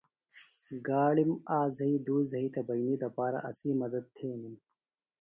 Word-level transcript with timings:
گاڑِم 0.87 1.31
آک 1.57 1.69
زھئی 1.77 1.95
دُئی 2.05 2.23
زھئی 2.31 2.47
تھےۡ 2.53 2.65
بئنی 2.67 2.95
دپارہ 3.01 3.39
اسی 3.49 3.69
مدد 3.81 4.03
تھینِم۔ 4.15 4.55